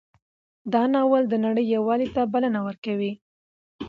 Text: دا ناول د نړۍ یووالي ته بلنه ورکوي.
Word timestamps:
دا 0.73 0.83
ناول 0.93 1.23
د 1.29 1.33
نړۍ 1.45 1.65
یووالي 1.75 2.07
ته 2.15 2.21
بلنه 2.33 2.59
ورکوي. 2.67 3.13